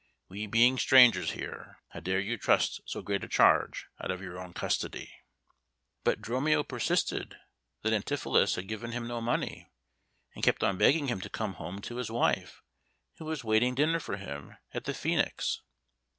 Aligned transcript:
We 0.29 0.47
being 0.47 0.79
strangers 0.79 1.33
here, 1.33 1.77
how 1.89 1.99
dare 1.99 2.19
you 2.19 2.35
trust 2.35 2.81
so 2.87 3.03
great 3.03 3.23
a 3.23 3.27
charge 3.27 3.85
out 4.03 4.09
of 4.09 4.19
your 4.19 4.39
own 4.39 4.51
custody?" 4.51 5.13
But 6.03 6.21
Dromio 6.23 6.63
persisted 6.63 7.37
that 7.83 7.93
Antipholus 7.93 8.55
had 8.55 8.67
given 8.67 8.93
him 8.93 9.07
no 9.07 9.21
money, 9.21 9.69
and 10.33 10.43
kept 10.43 10.63
on 10.63 10.79
begging 10.79 11.07
him 11.07 11.21
to 11.21 11.29
come 11.29 11.53
home 11.53 11.81
to 11.81 11.97
his 11.97 12.09
wife, 12.09 12.63
who 13.19 13.25
was 13.25 13.43
waiting 13.43 13.75
dinner 13.75 13.99
for 13.99 14.17
him 14.17 14.57
at 14.73 14.85
the 14.85 14.93
Phœnix. 14.93 15.57